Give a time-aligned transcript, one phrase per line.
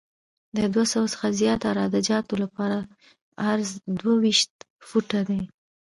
[0.57, 2.77] د دوه سوه څخه زیات عراده جاتو لپاره
[3.51, 3.69] عرض
[3.99, 4.51] دوه ویشت
[4.87, 5.41] فوټه دی